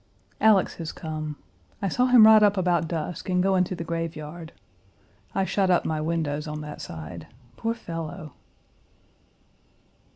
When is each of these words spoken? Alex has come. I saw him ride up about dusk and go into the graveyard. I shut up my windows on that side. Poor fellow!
Alex 0.41 0.73
has 0.77 0.91
come. 0.91 1.35
I 1.79 1.87
saw 1.87 2.07
him 2.07 2.25
ride 2.25 2.41
up 2.41 2.57
about 2.57 2.87
dusk 2.87 3.29
and 3.29 3.43
go 3.43 3.53
into 3.55 3.75
the 3.75 3.83
graveyard. 3.83 4.51
I 5.35 5.45
shut 5.45 5.69
up 5.69 5.85
my 5.85 6.01
windows 6.01 6.47
on 6.47 6.61
that 6.61 6.81
side. 6.81 7.27
Poor 7.55 7.75
fellow! 7.75 8.33